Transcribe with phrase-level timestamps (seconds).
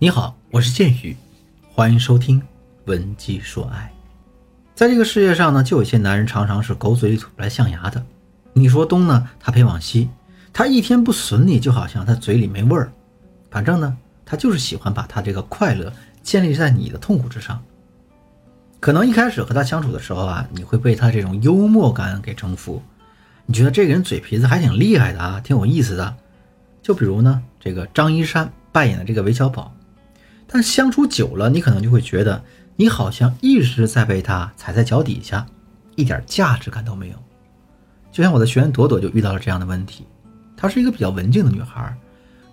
[0.00, 1.16] 你好，我是剑宇，
[1.74, 2.40] 欢迎收听
[2.84, 3.92] 《闻鸡说爱》。
[4.72, 8.06] 在这个世界上呢，就有些男人常常是狗嘴里吐不来象牙的。
[8.52, 10.06] 你说东呢，他偏往西；
[10.52, 12.92] 他一天不损你，就好像他嘴里没味儿。
[13.50, 15.92] 反正呢，他就是喜欢把他这个快乐
[16.22, 17.60] 建立在你的痛苦之上。
[18.78, 22.80] 可能一开始和他相处的时候啊，你会被他这种幽默感给征服，
[23.46, 26.16] 你觉得这个人嘴皮子还挺厉害的啊，挺有意思的。
[26.80, 29.74] 就比如呢，这个张一山扮演的这个韦小宝。
[30.50, 32.42] 但相处久了，你可能就会觉得
[32.74, 35.46] 你好像一直在被他踩在脚底下，
[35.94, 37.16] 一点价值感都没有。
[38.10, 40.06] 就像我的学员朵朵就遇到了这样的问题，
[40.56, 41.94] 她是一个比较文静的女孩，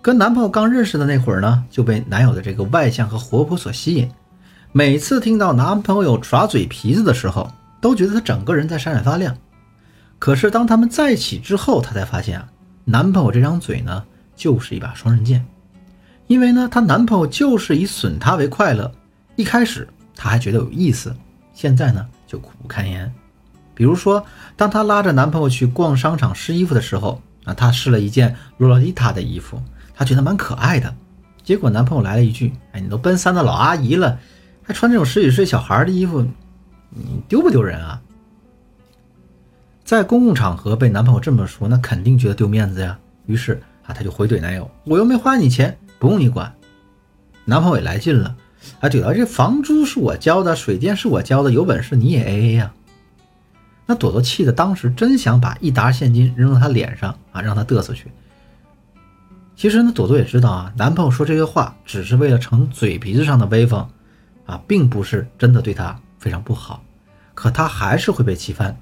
[0.02, 4.08] 跟男朋友刚认识的那会儿呢，就被男友的这个外向和活泼所吸引。
[4.72, 9.34] 每次听到男朋友耍嘴皮子的时候，都觉得他整个人在闪闪发亮。
[10.18, 12.48] 可是当他们在一起之后，她才发现啊，
[12.84, 14.04] 男朋友这张嘴呢，
[14.34, 15.44] 就是一把双刃剑。
[16.26, 18.90] 因为呢，她男朋友就是以损她为快乐，
[19.36, 21.14] 一开始她还觉得有意思，
[21.54, 23.12] 现在呢就苦不堪言。
[23.74, 24.24] 比如说，
[24.56, 29.62] 当她拉着男朋友去逛商场试衣服的时候，啊，她试了一件洛丽塔的衣服，
[29.94, 30.92] 她觉得蛮可爱的。
[31.44, 34.18] 结果男朋友来了一句：“哎，你都奔三的老阿姨了，
[34.64, 36.26] 还穿这种十几岁小孩的衣服，
[36.90, 38.02] 你丢不丢人啊？”
[39.84, 42.98] 在公共场合被男朋友这么说，那肯定觉得丢面子呀。
[43.26, 46.54] 于是啊，她就回怼男友：“我又没花你钱。”不用你管，
[47.44, 48.36] 男朋友也来劲了，
[48.80, 52.72] 啊，对了，这房租是我交的，水电是我交的，有本事你也 A A 呀。
[53.86, 58.10] 那朵朵气的当时真想把一沓现金扔到他脸上啊，让他嘚瑟去。
[59.54, 63.88] 其实呢，朵朵也知道啊，男朋友说这些话只是为了逞嘴皮子上的威风，
[64.44, 66.82] 啊，并不是真的对她非常不好，
[67.32, 68.76] 可她还是会被气翻，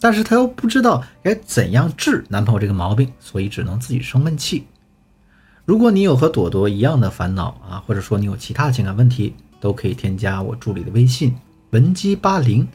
[0.00, 4.66] 但是她又不知道该怎样治男朋友这个毛病，所以只能自己生闷气。
[5.66, 11.34] 如果你有和朵朵一样的烦恼啊，或者说你有其他情感问题，都可以添加我助理的微信
[11.70, 12.66] 文姬八零，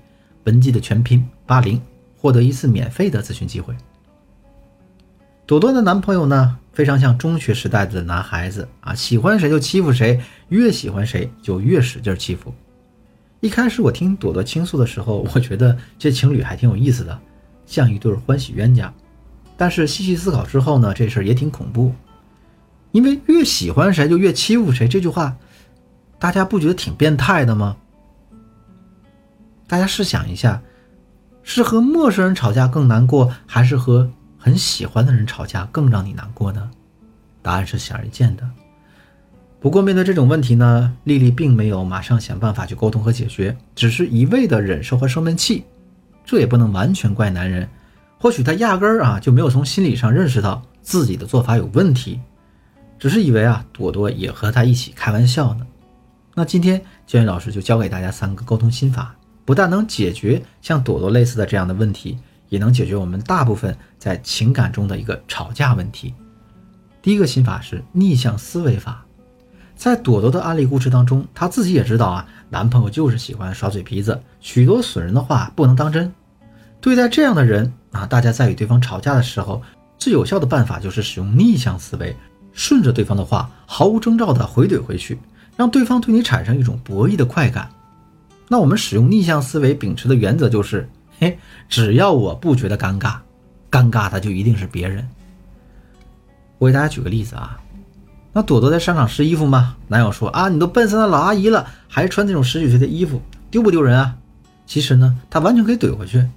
[0.43, 1.81] 文姬的全拼八零，
[2.17, 3.73] 获得一次免费的咨询机会。
[5.45, 12.53] 朵朵的男朋友呢，非常像中学时代的男孩子啊，喜欢谁就欺负谁，越喜欢谁就越使劲欺负。
[13.39, 17.17] 一开始我听朵朵倾诉的时候，我觉得这情侣还挺有意思的，
[17.65, 18.93] 像一对欢喜冤家。
[19.55, 21.93] 但是细细思考之后呢，这事儿也挺恐怖。
[22.91, 25.35] 因为越喜欢谁就越欺负谁，这句话，
[26.19, 27.77] 大家不觉得挺变态的吗？
[29.67, 30.61] 大家试想一下，
[31.43, 36.69] 是和陌生人吵架更难过，还是和很喜欢的人吵架更让你难过呢？
[37.41, 38.47] 答案是显而易见的。
[39.59, 45.63] 不过面对这种问题呢，丽丽并没有马上想办法去沟通和解决，只是一味的忍受和生闷气。
[46.25, 47.69] 这也不能完全怪男人，
[48.19, 52.19] 或许他压根儿啊就没有从心理上认识到自己的做法有问题。
[53.01, 55.65] 只是以为啊，朵朵也和他一起开玩笑呢。
[56.35, 66.13] 那今天建宇老师就教给大家三个沟通心法，不但能解决像朵朵类似的这样的问题，也能解决我们大部分在情感中的一个吵架问题。
[67.01, 69.03] 第一个心法是逆向思维法。
[69.75, 76.13] 在朵朵的案例故事当中，她自己也知道啊，男朋友就是喜欢耍嘴皮子，许多损人的话不能当真。
[76.79, 79.59] 对待这样的人啊，大家在与对方吵架的时候，
[79.97, 82.15] 最有效的办法就是使用逆向思维。
[82.53, 85.17] 顺着对方的话，毫无征兆的回怼回去，
[85.55, 87.69] 让对方对你产生一种博弈的快感。
[88.47, 90.89] 那我们使用逆向思维，秉持的原则就是：
[91.19, 91.39] 嘿，
[91.69, 93.15] 只要我不觉得尴尬，
[93.71, 95.07] 尴尬的就一定是别人。
[96.57, 97.57] 我给大家举个例子啊，
[98.33, 99.77] 那朵朵在商场试衣服吗？
[99.87, 104.17] 男友说啊，你都奔三的老阿姨了，还穿这种十几岁的衣服，丢不丢人啊？
[104.65, 106.27] 其实呢，他完全可以怼回去，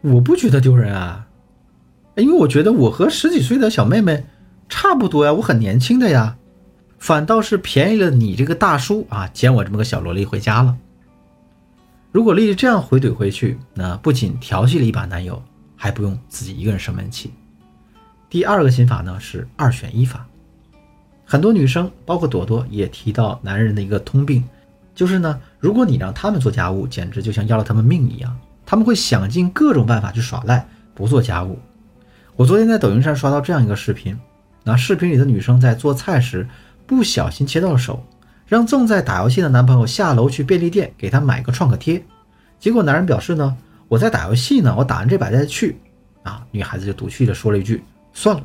[0.00, 1.26] 我不觉得丢人啊，
[2.16, 4.24] 因为我觉得我和十几岁的小妹妹。
[4.70, 6.36] 差不多呀，我很年轻的呀，
[6.98, 10.74] 反倒是便宜了你这个大叔啊，捡我这么个小萝莉回家了。
[12.12, 15.42] 如果丽丽这样回怼回去，那不仅调戏了一把男友，
[15.76, 17.32] 还不用自己一个人生闷气。
[18.28, 20.26] 第二个心法呢是二选一法，
[21.24, 24.42] 很多女生包括朵朵也提到男人的一个通病，
[24.94, 31.58] 就是呢，如果你让他们做家务，简直就像要了他们命一样，他们会想尽各种办法去耍赖，不做家务。
[32.36, 34.18] 我昨天在抖音上刷到这样一个视频。
[34.62, 36.46] 那视频里的女生在做菜时
[36.86, 38.04] 不小心切到了手，
[38.46, 42.02] 让正在打游戏的男朋友下楼去便利店给她买个创可贴。
[42.58, 43.56] 结果男人表示呢，
[43.88, 45.78] 我在打游戏呢，我打完这把再去。
[46.22, 48.42] 啊，女孩子就赌气的说了一句算了。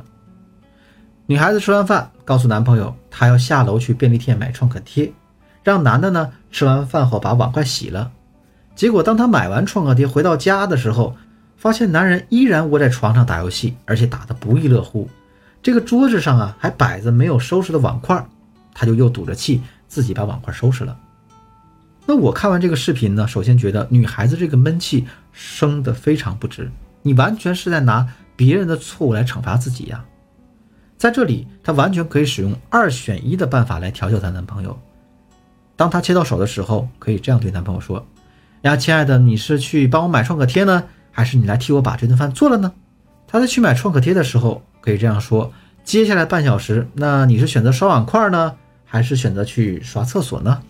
[1.26, 5.12] 女孩子吃完饭告诉男朋友，她要下楼去便利店买创可贴，
[5.62, 8.10] 让男的呢吃完饭后把碗筷洗了。
[8.74, 11.14] 结果当她买完创可贴回到家的时候，
[11.58, 15.06] 发现男人依然窝在床上打游戏，而且打得不亦乐乎。
[15.66, 18.24] 这个桌子上啊，还摆着没有收拾的碗筷，
[18.72, 20.96] 他就又赌着气自己把碗筷收拾了。
[22.06, 26.70] 那我看完这个视频呢，首先觉得女孩子这个闷气生得非常不值，
[27.02, 30.04] 你完全是在拿别人的错误来惩罚自己呀。
[30.96, 34.78] 在这里，她完全可以使用二选一的办法来调教她男朋友。
[35.74, 38.06] 当她切到手的时候，可以这样对男朋友说
[38.62, 42.72] ：“呀，亲爱的，你是去帮我买创可贴呢，还是你来替我把这顿饭做了呢？”
[43.26, 45.52] 她在去买创可贴的时候，可以这样说
[45.82, 48.54] ：“接下来半小时，那你是选择刷碗筷呢，
[48.84, 50.62] 还是选择去刷厕所呢？”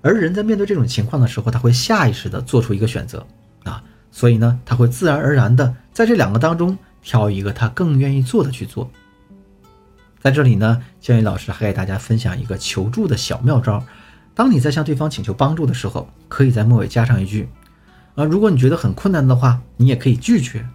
[0.00, 3.26] 而人在面对这种情况的时候，他会下意识的做出一个选择
[3.64, 8.90] 啊，所以呢，他会自然而然的在这两个当中挑一个他更愿意做的去做。
[10.22, 13.84] 在这里呢，教育老师还给大家分享一个求助的小妙招：
[14.34, 17.46] 当你在向对方请求帮助的时候，可以在末尾加上一句
[18.14, 20.66] 啊，如果你觉得很困难的话，你也可以拒绝。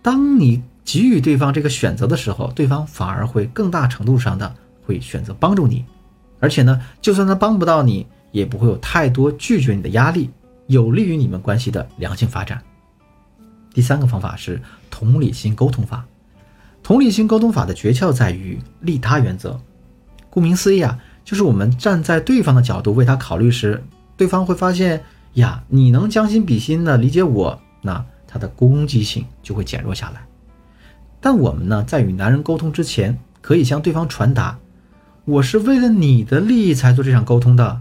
[0.00, 5.84] 当你给予对方这个选择的时候，对方反而会更大程度上的会选择帮助你。
[6.40, 10.30] 而且呢，就算他帮不到你，也不会有太多拒绝你的压力，
[10.66, 12.62] 有利于你们关系的良性发展。
[13.74, 14.58] 第三个方法是
[14.90, 16.06] 同理心沟通法。
[16.82, 19.60] 同理心沟通法的诀窍在于利他原则。
[20.30, 23.84] 顾名思义啊，就是我们站在对方的角度为他考虑时，
[24.16, 25.04] 对方会发现
[25.34, 30.22] 呀，你能将心比心的理解我，那他的攻击性就会减弱下来。
[31.20, 34.58] 但我们呢，在与男人沟通之前，可以向对方传达。
[35.24, 37.80] 我是为了你的利益才做这场沟通的，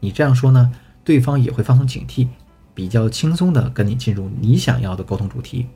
[0.00, 0.70] 你这样说呢，
[1.04, 2.28] 对方也会放松警惕，
[2.74, 5.66] 比较轻松的跟你进入你想要的沟通主题。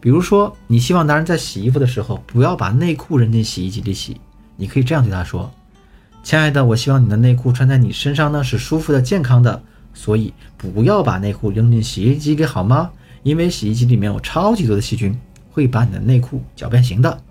[0.00, 4.20] 比如说，你希望男人在洗衣服的时候不要把内裤扔进洗衣机里洗，
[4.56, 5.50] 你可以这样对他说
[6.22, 9.62] ：“亲爱的，我希望你的内裤穿在你身上呢是舒服的、健康的，
[9.94, 12.90] 所以不要把内裤扔进洗衣机里好吗？
[13.22, 15.18] 因为洗衣机里面有超级多的细菌，
[15.54, 17.22] 会把你的内裤搅变形的。”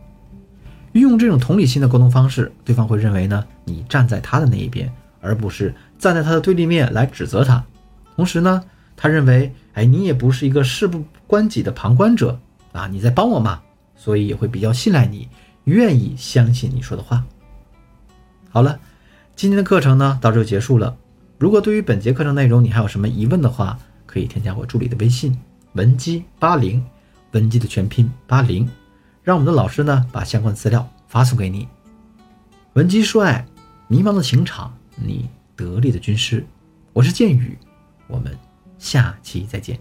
[0.93, 4.89] 运用这种同理心的沟通方式，对方会认为呢，你站在他的那一边，
[5.21, 7.63] 而不是站在他的对立面来指责他。
[8.15, 8.63] 同时呢，
[8.95, 12.39] 他认为，哎，你也不是一个事不关己的旁观者
[12.71, 13.59] 啊，你在帮我嘛，
[13.95, 15.27] 所以也会比较信赖你，
[15.65, 17.23] 愿意相信你说的话。
[18.49, 18.79] 好了，
[19.35, 20.95] 今天的课程呢到这就结束了。
[21.39, 25.35] 如果对于本节课程内容你还有什么疑问的话，可以添加我助理的微信
[25.73, 26.85] 文姬八零，
[27.33, 28.67] 文姬的全拼八零。
[29.21, 31.67] 让我们的老师呢把相关资料发送给你。
[32.73, 33.45] 文姬说爱，
[33.87, 36.45] 迷茫的情场，你得力的军师。
[36.91, 37.57] 我是剑宇，
[38.07, 38.37] 我们
[38.77, 39.79] 下期再见。